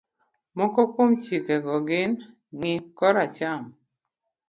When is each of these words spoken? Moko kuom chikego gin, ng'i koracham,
Moko 0.57 0.79
kuom 0.93 1.11
chikego 1.23 1.75
gin, 1.87 2.11
ng'i 2.57 2.73
koracham, 2.97 3.61